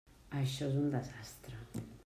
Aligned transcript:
Això 0.37 0.69
és 0.71 0.79
un 0.85 0.89
desastre. 0.95 1.63